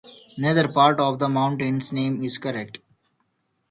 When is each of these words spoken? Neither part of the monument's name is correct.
Neither 0.35 0.67
part 0.67 0.99
of 0.99 1.19
the 1.19 1.29
monument's 1.29 1.91
name 1.93 2.23
is 2.23 2.39
correct. 2.39 2.79